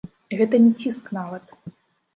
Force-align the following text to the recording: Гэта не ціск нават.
Гэта 0.39 0.61
не 0.63 0.71
ціск 0.85 1.13
нават. 1.21 1.57